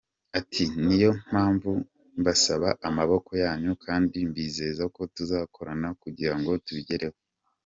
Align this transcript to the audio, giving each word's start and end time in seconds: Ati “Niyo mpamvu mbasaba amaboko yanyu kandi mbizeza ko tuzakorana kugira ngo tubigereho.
Ati 0.39 0.63
“Niyo 0.85 1.11
mpamvu 1.29 1.69
mbasaba 2.19 2.69
amaboko 2.87 3.31
yanyu 3.43 3.71
kandi 3.85 4.17
mbizeza 4.29 4.83
ko 4.95 5.01
tuzakorana 5.15 5.89
kugira 6.01 6.33
ngo 6.39 6.51
tubigereho. 6.65 7.19